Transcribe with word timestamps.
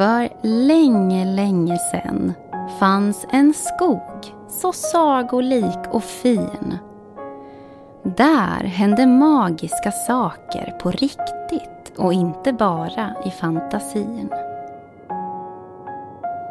För 0.00 0.28
länge, 0.42 1.24
länge 1.24 1.78
sen 1.78 2.32
fanns 2.78 3.26
en 3.30 3.54
skog 3.54 4.34
så 4.48 4.72
sagolik 4.72 5.78
och 5.90 6.04
fin. 6.04 6.78
Där 8.02 8.64
hände 8.64 9.06
magiska 9.06 9.92
saker 9.92 10.74
på 10.82 10.90
riktigt 10.90 11.92
och 11.96 12.12
inte 12.12 12.52
bara 12.52 13.14
i 13.24 13.30
fantasin. 13.30 14.28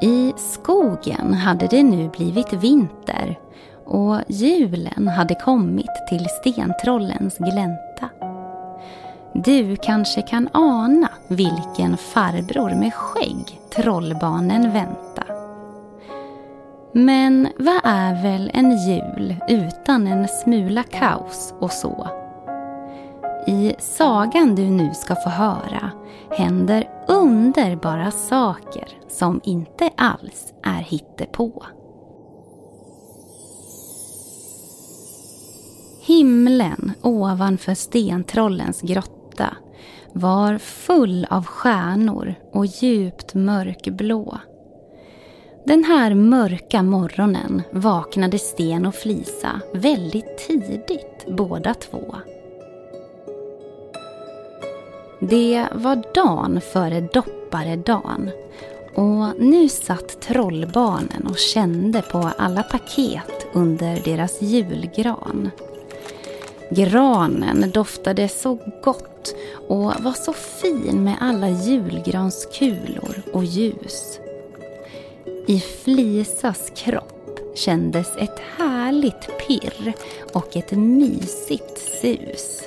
I 0.00 0.32
skogen 0.36 1.34
hade 1.34 1.66
det 1.66 1.82
nu 1.82 2.08
blivit 2.08 2.52
vinter 2.52 3.38
och 3.84 4.18
julen 4.28 5.08
hade 5.08 5.34
kommit 5.34 6.06
till 6.08 6.26
stentrollens 6.40 7.38
glänta. 7.38 8.08
Du 9.34 9.76
kanske 9.76 10.22
kan 10.22 10.48
ana 10.52 11.08
vilken 11.28 11.96
farbror 11.96 12.70
med 12.70 12.94
skägg 12.94 13.60
trollbarnen 13.76 14.72
vänta. 14.72 15.24
Men 16.92 17.48
vad 17.58 17.80
är 17.84 18.22
väl 18.22 18.50
en 18.54 18.76
jul 18.86 19.36
utan 19.48 20.06
en 20.06 20.28
smula 20.28 20.82
kaos 20.82 21.54
och 21.58 21.70
så? 21.70 22.08
I 23.46 23.74
sagan 23.78 24.54
du 24.54 24.70
nu 24.70 24.94
ska 24.94 25.14
få 25.14 25.28
höra 25.30 25.90
händer 26.30 26.88
underbara 27.08 28.10
saker 28.10 28.88
som 29.08 29.40
inte 29.44 29.90
alls 29.96 30.52
är 30.62 30.80
hittepå. 30.80 31.64
Himlen 36.00 36.92
ovanför 37.02 37.74
stentrollens 37.74 38.80
grotta 38.80 39.21
var 40.12 40.58
full 40.58 41.26
av 41.30 41.46
stjärnor 41.46 42.34
och 42.52 42.66
djupt 42.66 43.34
mörkblå. 43.34 44.38
Den 45.66 45.84
här 45.84 46.14
mörka 46.14 46.82
morgonen 46.82 47.62
vaknade 47.72 48.38
Sten 48.38 48.86
och 48.86 48.94
Flisa 48.94 49.60
väldigt 49.74 50.38
tidigt 50.48 51.26
båda 51.28 51.74
två. 51.74 52.14
Det 55.20 55.66
var 55.74 56.02
dagen 56.14 56.60
före 56.60 57.00
dopparedagen 57.00 58.30
och 58.94 59.40
nu 59.40 59.68
satt 59.68 60.20
trollbarnen 60.20 61.26
och 61.26 61.38
kände 61.38 62.02
på 62.02 62.30
alla 62.38 62.62
paket 62.62 63.46
under 63.52 64.00
deras 64.04 64.42
julgran. 64.42 65.50
Granen 66.74 67.70
doftade 67.70 68.28
så 68.28 68.58
gott 68.82 69.34
och 69.68 69.78
var 69.78 70.12
så 70.12 70.32
fin 70.32 71.04
med 71.04 71.16
alla 71.20 71.48
julgranskulor 71.48 73.22
och 73.32 73.44
ljus. 73.44 74.18
I 75.46 75.60
Flisas 75.60 76.72
kropp 76.76 77.40
kändes 77.54 78.16
ett 78.16 78.40
härligt 78.58 79.46
pirr 79.48 79.92
och 80.32 80.56
ett 80.56 80.70
mysigt 80.72 81.78
sus. 82.00 82.62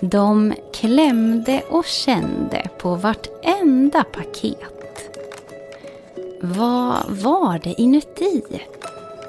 De 0.00 0.54
klämde 0.72 1.62
och 1.70 1.84
kände 1.84 2.68
på 2.78 2.94
vartenda 2.94 4.04
paket. 4.04 5.18
Vad 6.40 6.96
var 7.08 7.60
det 7.64 7.80
inuti? 7.80 8.42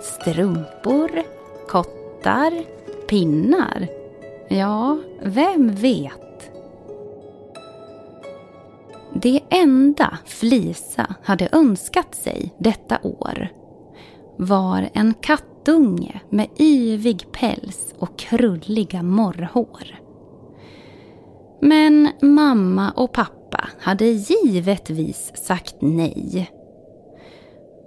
Strumpor? 0.02 1.24
Kottar? 2.24 2.64
Pinnar? 3.08 3.88
Ja, 4.50 5.00
vem 5.22 5.76
vet? 5.76 6.52
Det 9.14 9.42
enda 9.50 10.18
Flisa 10.26 11.16
hade 11.24 11.50
önskat 11.52 12.16
sig 12.16 12.54
detta 12.58 12.98
år 13.04 13.48
var 14.38 14.90
en 14.94 15.14
kattunge 15.14 16.22
med 16.30 16.48
yvig 16.60 17.32
päls 17.32 17.94
och 18.00 18.20
krulliga 18.20 19.04
morrhår. 19.04 20.00
Men 21.62 22.10
mamma 22.22 22.92
och 22.92 23.14
pappa 23.14 23.70
hade 23.80 24.06
givetvis 24.06 25.32
sagt 25.36 25.76
nej. 25.80 26.52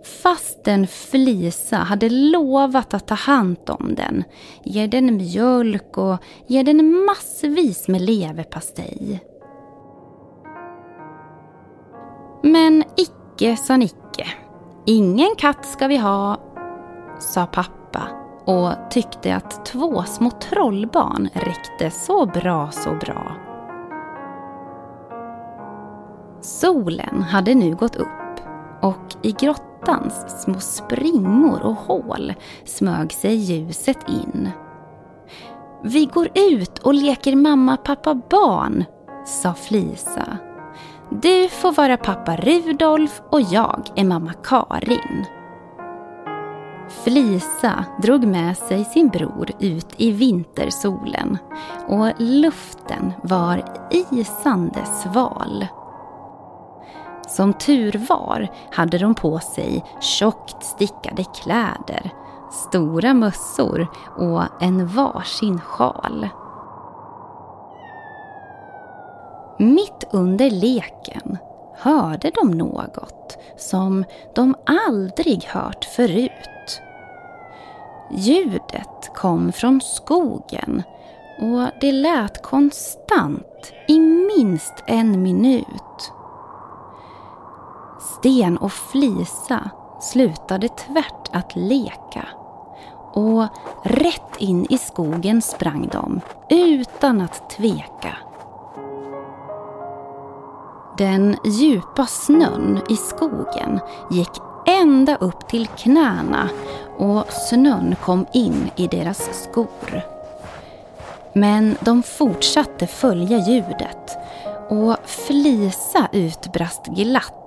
Fastän 0.06 0.87
Flisa 0.87 1.77
hade 1.77 2.09
lovat 2.09 2.94
att 2.94 3.06
ta 3.06 3.15
hand 3.15 3.71
om 3.71 3.94
den, 3.94 4.25
ge 4.65 4.87
den 4.87 5.17
mjölk 5.17 5.99
och 5.99 6.17
ge 6.47 6.62
den 6.62 7.05
massvis 7.05 7.89
med 7.89 8.00
leverpastej. 8.00 9.21
Men 12.43 12.84
icke 12.97 13.56
sa 13.56 13.77
Nicke. 13.77 14.27
Ingen 14.87 15.34
katt 15.39 15.67
ska 15.67 15.89
vi 15.89 15.97
ha, 15.97 16.37
sa 17.19 17.47
pappa 17.47 18.09
och 18.44 18.91
tyckte 18.91 19.37
att 19.37 19.67
två 19.67 20.03
små 20.03 20.31
trollbarn 20.31 21.28
räckte 21.33 21.91
så 21.91 22.27
bra, 22.27 22.71
så 22.71 22.91
bra. 22.94 23.37
Solen 26.41 27.23
hade 27.23 27.55
nu 27.55 27.75
gått 27.75 27.97
upp 27.97 28.09
och 28.83 29.15
i 29.23 29.33
grottan 29.33 29.75
grottans 29.86 30.42
små 30.42 30.60
springor 30.60 31.62
och 31.62 31.74
hål 31.74 32.34
smög 32.64 33.12
sig 33.12 33.34
ljuset 33.34 33.98
in. 34.08 34.50
Vi 35.82 36.06
går 36.06 36.28
ut 36.34 36.78
och 36.78 36.94
leker 36.94 37.36
mamma, 37.36 37.76
pappa, 37.76 38.14
barn, 38.14 38.84
sa 39.25 39.54
Flisa. 39.54 40.38
Du 41.10 41.48
får 41.48 41.72
vara 41.72 41.96
pappa 41.96 42.36
Rudolf 42.36 43.22
och 43.30 43.41
jag 43.41 43.88
är 43.96 44.04
mamma 44.04 44.32
Karin. 44.32 45.25
Flisa 47.04 47.84
drog 48.02 48.25
med 48.25 48.56
sig 48.56 48.84
sin 48.84 49.08
bror 49.08 49.50
ut 49.60 49.94
i 49.96 50.10
vintersolen 50.10 51.38
och 51.88 52.12
luften 52.19 53.12
var 53.22 53.62
isande 53.91 54.84
sval. 54.84 55.66
Som 57.26 57.53
tur 57.53 58.06
var 58.09 58.48
hade 58.72 58.98
de 58.98 59.14
på 59.14 59.38
sig 59.38 59.84
tjockt 60.00 60.64
stickade 60.64 61.25
kläder, 61.25 62.10
stora 62.50 63.14
mössor 63.14 63.88
och 64.19 64.42
en 64.60 64.87
varsin 64.87 65.60
sjal. 65.60 66.28
Mitt 69.59 70.04
under 70.10 70.50
leken 70.50 71.38
hörde 71.75 72.31
de 72.34 72.50
något 72.50 73.38
som 73.56 74.04
de 74.34 74.54
aldrig 74.66 75.44
hört 75.44 75.84
förut. 75.84 76.82
Ljudet 78.10 79.10
kom 79.14 79.53
från 79.53 79.81
skogen 79.81 80.82
och 81.41 81.69
det 81.81 81.93
lät 81.93 82.43
konstant 82.43 83.72
i 83.88 83.98
minst 83.98 84.75
en 84.87 85.22
minut. 85.22 86.12
Sten 88.26 88.56
och 88.56 88.72
Flisa 88.72 89.70
slutade 90.00 90.69
tvärt 90.69 91.31
att 91.32 91.56
leka 91.56 92.28
och 93.12 93.47
rätt 93.82 94.37
in 94.38 94.66
i 94.70 94.78
skogen 94.78 95.42
sprang 95.42 95.88
de 95.92 96.20
utan 96.48 97.20
att 97.20 97.50
tveka. 97.50 98.16
Den 100.98 101.37
djupa 101.44 102.06
snön 102.06 102.81
i 102.88 102.96
skogen 102.96 103.81
gick 104.11 104.40
ända 104.67 105.17
upp 105.17 105.49
till 105.49 105.67
knäna 105.67 106.49
och 106.99 107.26
snön 107.28 107.96
kom 108.02 108.26
in 108.32 108.70
i 108.76 108.87
deras 108.87 109.43
skor. 109.43 110.02
Men 111.32 111.76
de 111.81 112.02
fortsatte 112.02 112.87
följa 112.87 113.38
ljudet 113.38 114.19
och 114.69 114.96
Flisa 115.05 116.08
utbrast 116.12 116.87
glatt. 116.87 117.45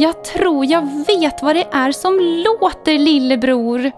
Jag 0.00 0.24
tror 0.24 0.64
jag 0.64 0.82
vet 0.82 1.42
vad 1.42 1.56
det 1.56 1.68
är 1.72 1.92
som 1.92 2.18
låter 2.20 2.98
lillebror. 2.98 3.90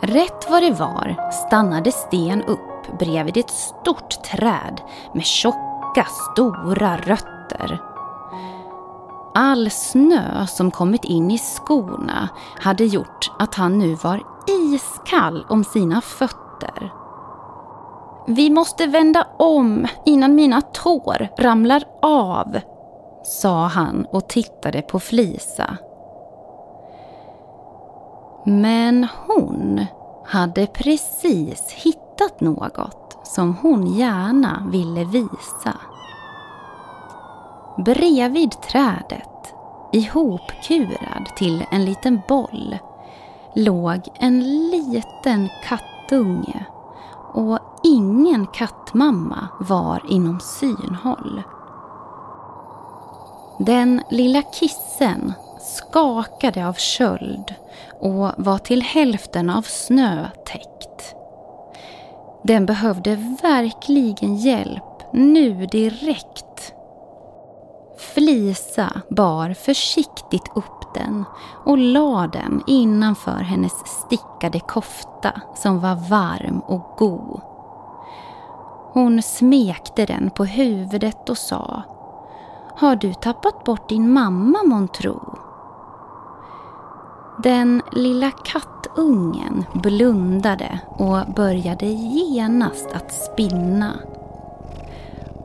Rätt 0.00 0.50
vad 0.50 0.62
det 0.62 0.70
var 0.70 1.30
stannade 1.32 1.92
Sten 1.92 2.42
upp 2.42 2.98
bredvid 2.98 3.36
ett 3.36 3.50
stort 3.50 4.22
träd 4.22 4.80
med 5.14 5.24
tjocka, 5.24 6.06
stora 6.32 6.96
rötter. 6.96 7.82
All 9.34 9.70
snö 9.70 10.46
som 10.46 10.70
kommit 10.70 11.04
in 11.04 11.30
i 11.30 11.38
skorna 11.38 12.28
hade 12.60 12.84
gjort 12.84 13.30
att 13.38 13.54
han 13.54 13.78
nu 13.78 13.94
var 13.94 14.22
iskall 14.46 15.46
om 15.48 15.64
sina 15.64 16.00
fötter. 16.00 16.92
Vi 18.26 18.50
måste 18.50 18.86
vända 18.86 19.26
om 19.36 19.86
innan 20.04 20.34
mina 20.34 20.60
tår 20.60 21.28
ramlar 21.38 21.82
av, 22.02 22.60
sa 23.22 23.66
han 23.66 24.06
och 24.10 24.28
tittade 24.28 24.82
på 24.82 25.00
Flisa. 25.00 25.76
Men 28.44 29.06
hon 29.26 29.86
hade 30.26 30.66
precis 30.66 31.70
hittat 31.70 32.40
något 32.40 33.18
som 33.22 33.56
hon 33.56 33.86
gärna 33.86 34.68
ville 34.70 35.04
visa. 35.04 35.74
bredvid 37.84 38.50
trädet, 38.50 39.54
ihopkurad 39.92 41.26
till 41.36 41.64
en 41.70 41.84
liten 41.84 42.20
boll, 42.28 42.78
låg 43.54 44.00
en 44.14 44.40
liten 44.70 45.48
kattunge 45.68 46.64
och 47.32 47.58
ingen 47.82 48.46
kattmamma 48.46 49.48
var 49.60 50.02
inom 50.08 50.40
synhåll. 50.40 51.42
Den 53.58 54.02
lilla 54.10 54.42
kissen 54.42 55.32
skakade 55.60 56.68
av 56.68 56.72
köld 56.72 57.54
och 58.00 58.30
var 58.36 58.58
till 58.58 58.82
hälften 58.82 59.50
av 59.50 59.62
snö 59.62 60.28
täckt. 60.46 61.14
Den 62.42 62.66
behövde 62.66 63.14
verkligen 63.42 64.36
hjälp 64.36 65.12
nu 65.12 65.66
direkt. 65.66 66.72
Flisa 67.98 69.00
bar 69.10 69.54
försiktigt 69.54 70.50
upp 70.54 70.94
den 70.94 71.24
och 71.64 71.78
la 71.78 72.26
den 72.26 72.62
innanför 72.66 73.40
hennes 73.42 73.72
stickade 73.86 74.60
kofta 74.60 75.40
som 75.54 75.80
var 75.80 75.94
varm 76.10 76.60
och 76.60 76.94
god. 76.98 77.40
Hon 78.92 79.22
smekte 79.22 80.06
den 80.06 80.30
på 80.30 80.44
huvudet 80.44 81.28
och 81.28 81.38
sa 81.38 81.82
har 82.80 82.96
du 82.96 83.14
tappat 83.14 83.64
bort 83.64 83.88
din 83.88 84.12
mamma 84.12 84.62
månntro? 84.64 85.38
Den 87.42 87.82
lilla 87.92 88.30
kattungen 88.30 89.64
blundade 89.74 90.80
och 90.88 91.18
började 91.36 91.86
genast 91.86 92.92
att 92.92 93.12
spinna. 93.12 93.92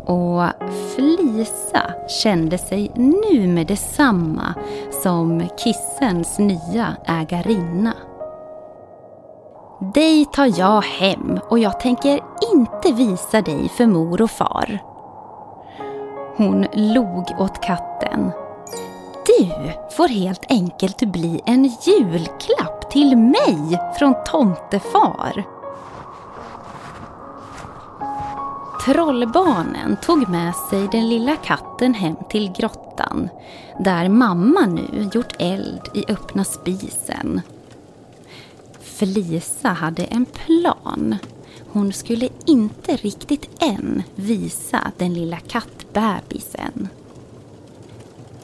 Och 0.06 0.44
Flisa 0.96 1.82
kände 2.24 2.58
sig 2.58 2.92
nu 2.96 3.48
med 3.48 3.68
detsamma 3.68 4.54
som 5.04 5.48
kissens 5.58 6.40
nya 6.40 6.96
ägarinna. 7.06 7.94
Dig 9.94 10.26
tar 10.26 10.60
jag 10.60 10.82
hem 10.82 11.40
och 11.50 11.60
jag 11.60 11.80
tänker 11.80 12.20
inte 12.54 12.92
visa 12.94 13.42
dig 13.42 13.70
för 13.70 13.86
mor 13.86 14.22
och 14.22 14.32
far. 14.32 14.93
Hon 16.38 16.66
log 16.74 17.26
åt 17.40 17.62
katten 17.62 18.32
du 19.26 19.74
får 19.96 20.08
helt 20.08 20.46
enkelt 20.50 21.02
bli 21.02 21.42
en 21.46 21.72
julklapp 21.86 22.92
till 22.92 23.18
mig 23.18 23.80
från 24.00 24.16
tomtefar. 24.26 25.44
Trollbarnen 28.86 29.98
tog 30.02 30.30
med 30.30 30.56
sig 30.56 30.88
den 30.92 31.10
lilla 31.10 31.36
katten 31.36 31.94
hem 31.94 32.16
till 32.30 32.52
grottan 32.52 33.30
där 33.80 34.10
mamma 34.10 34.66
nu 34.66 35.10
gjort 35.14 35.36
eld 35.40 35.82
i 35.94 36.12
öppna 36.12 36.44
spisen. 36.44 37.42
Felisa 38.80 39.70
hade 39.70 40.04
en 40.04 40.26
plan. 40.26 41.18
Hon 41.74 41.94
skulle 41.94 42.30
inte 42.46 42.96
riktigt 42.96 43.64
än 43.64 44.04
visa 44.16 44.92
den 44.98 45.14
lilla 45.14 45.38
kattbebisen. 45.38 46.88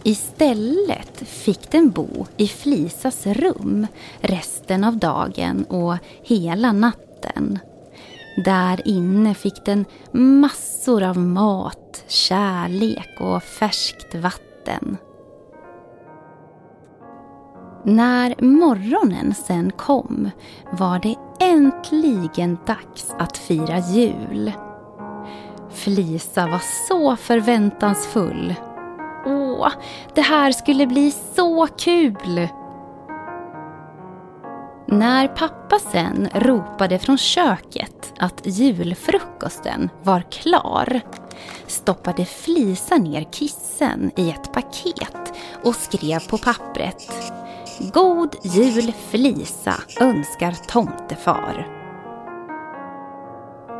Istället 0.03 1.27
fick 1.27 1.71
den 1.71 1.89
bo 1.89 2.25
i 2.37 2.47
Flisas 2.47 3.27
rum 3.27 3.87
resten 4.21 4.83
av 4.83 4.97
dagen 4.97 5.63
och 5.63 5.95
hela 6.23 6.71
natten. 6.71 7.59
Där 8.45 8.87
inne 8.87 9.33
fick 9.33 9.65
den 9.65 9.85
massor 10.11 11.03
av 11.03 11.17
mat, 11.17 12.03
kärlek 12.07 13.09
och 13.19 13.43
färskt 13.43 14.15
vatten. 14.15 14.97
När 17.83 18.43
morgonen 18.43 19.33
sen 19.47 19.71
kom 19.71 20.29
var 20.71 20.99
det 20.99 21.15
äntligen 21.39 22.57
dags 22.65 23.15
att 23.19 23.37
fira 23.37 23.79
jul. 23.79 24.51
Flisa 25.71 26.47
var 26.47 26.61
så 26.87 27.15
förväntansfull 27.15 28.55
Åh, 29.25 29.71
det 30.15 30.21
här 30.21 30.51
skulle 30.51 30.87
bli 30.87 31.11
så 31.35 31.67
kul! 31.67 32.47
När 34.87 35.27
pappa 35.27 35.79
sen 35.79 36.29
ropade 36.33 36.99
från 36.99 37.17
köket 37.17 38.13
att 38.19 38.41
julfrukosten 38.43 39.89
var 40.03 40.21
klar 40.31 41.01
stoppade 41.67 42.25
Flisa 42.25 42.95
ner 42.95 43.23
kissen 43.31 44.11
i 44.15 44.29
ett 44.29 44.53
paket 44.53 45.33
och 45.63 45.75
skrev 45.75 46.27
på 46.29 46.37
pappret 46.37 47.11
God 47.79 48.35
jul 48.43 48.93
Flisa 49.09 49.73
önskar 49.99 50.51
tomtefar. 50.51 51.67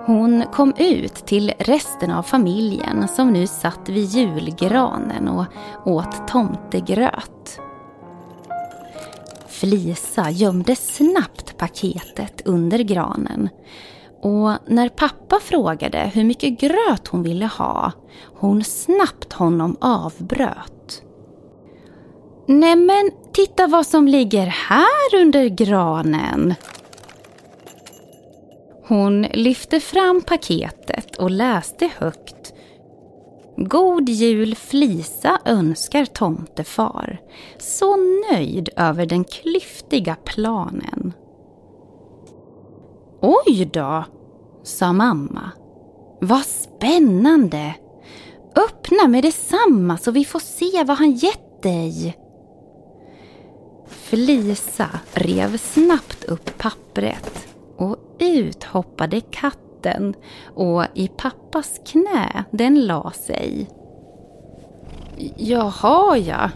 Hon 0.06 0.44
kom 0.54 0.74
ut 0.78 1.16
till 1.16 1.54
resten 1.60 2.12
av 2.12 2.24
familjen 2.24 3.08
som 3.08 3.34
nu 3.34 3.48
satt 3.48 3.90
vid 3.90 4.06
julgranen 4.06 5.28
och 5.28 5.46
åt 5.86 6.28
tomtegröt. 6.28 7.60
Flisa 9.48 10.30
gömde 10.30 10.76
snabbt 10.76 11.58
paketet 11.58 12.42
under 12.46 12.80
granen 12.80 13.50
och 14.22 14.52
när 14.68 14.90
pappa 14.90 15.40
frågade 15.42 16.12
hur 16.14 16.24
mycket 16.24 16.60
gröt 16.60 17.08
hon 17.08 17.24
ville 17.24 17.46
ha, 17.46 17.92
hon 18.36 18.64
snabbt 18.64 19.34
honom 19.34 19.78
avbröt. 19.82 21.04
Nämen, 22.48 23.12
titta 23.34 23.68
vad 23.68 23.88
som 23.88 24.08
ligger 24.08 24.46
här 24.46 25.22
under 25.22 25.48
granen! 25.48 26.56
Hon 28.88 29.22
lyfte 29.22 29.80
fram 29.80 30.22
paketet 30.22 31.16
och 31.16 31.32
läste 31.32 31.90
högt. 31.98 32.54
God 33.58 34.10
jul 34.10 34.56
Flisa 34.56 35.40
önskar 35.46 36.06
tomtefar. 36.06 37.22
Så 37.58 37.96
nöjd 38.32 38.70
över 38.76 39.06
den 39.06 39.24
klyftiga 39.24 40.16
planen. 40.16 41.14
Oj 43.22 43.70
då, 43.74 44.04
sa 44.64 44.94
mamma. 44.94 45.52
Vad 46.22 46.46
spännande! 46.46 47.76
Öppna 48.56 49.08
med 49.08 49.24
detsamma 49.24 49.98
så 49.98 50.12
vi 50.12 50.26
får 50.26 50.40
se 50.40 50.84
vad 50.84 50.98
han 50.98 51.12
gett 51.12 51.64
dig. 51.64 52.18
Flisa 54.10 54.90
rev 55.14 55.58
snabbt 55.58 56.24
upp 56.24 56.58
pappret 56.58 57.48
och 57.78 57.98
ut 58.20 58.64
hoppade 58.64 59.22
katten 59.22 60.14
och 60.56 60.84
i 60.94 61.08
pappas 61.08 61.80
knä 61.86 62.44
den 62.52 62.86
la 62.86 63.12
sig. 63.12 63.70
Jaha 65.38 66.18
ja, 66.18 66.50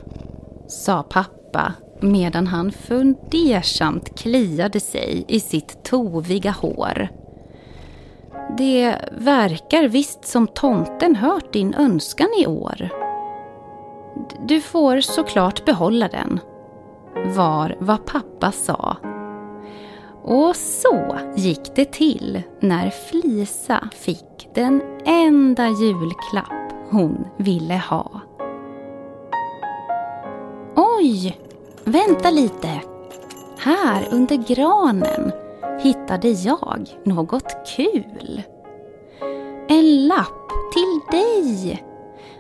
sa 0.68 1.04
pappa 1.04 1.74
medan 2.00 2.48
han 2.48 2.72
fundersamt 2.72 4.20
kliade 4.20 4.80
sig 4.80 5.26
i 5.28 5.40
sitt 5.40 5.84
toviga 5.84 6.52
hår. 6.52 7.08
Det 8.58 8.96
verkar 9.12 9.88
visst 9.88 10.26
som 10.26 10.48
tomten 10.48 11.16
hört 11.16 11.54
din 11.54 11.74
önskan 11.74 12.30
i 12.40 12.48
år. 12.48 12.90
Du 14.48 14.62
får 14.62 15.02
såklart 15.02 15.66
behålla 15.66 16.08
den, 16.08 16.40
var 17.26 17.76
vad 17.80 18.06
pappa 18.06 18.52
sa 18.52 18.98
och 20.24 20.56
så 20.56 21.18
gick 21.36 21.76
det 21.76 21.92
till 21.92 22.42
när 22.60 22.90
Flisa 22.90 23.90
fick 23.94 24.50
den 24.54 24.82
enda 25.06 25.68
julklapp 25.70 26.74
hon 26.90 27.28
ville 27.38 27.82
ha. 27.90 28.22
Oj, 30.76 31.40
vänta 31.84 32.30
lite. 32.30 32.82
Här 33.58 34.08
under 34.12 34.36
granen 34.36 35.32
hittade 35.80 36.30
jag 36.30 36.88
något 37.04 37.56
kul. 37.76 38.44
En 39.68 40.08
lapp 40.08 40.50
till 40.74 41.20
dig 41.20 41.84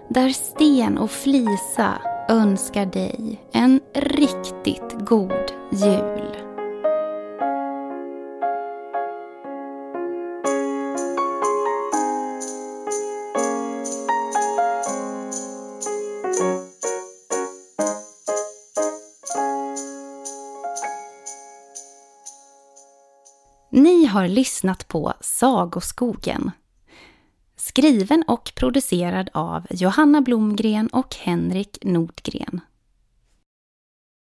där 0.07 0.29
Sten 0.29 0.97
och 0.97 1.11
Flisa 1.11 1.93
önskar 2.29 2.85
dig 2.85 3.41
en 3.51 3.79
riktigt 3.93 5.05
god 5.05 5.51
jul. 5.71 6.37
Ni 23.71 24.05
har 24.05 24.27
lyssnat 24.27 24.87
på 24.87 25.13
Sagoskogen. 25.21 26.51
Skriven 27.65 28.23
och 28.27 28.51
producerad 28.55 29.29
av 29.33 29.67
Johanna 29.69 30.21
Blomgren 30.21 30.87
och 30.87 31.15
Henrik 31.15 31.77
Nordgren. 31.81 32.61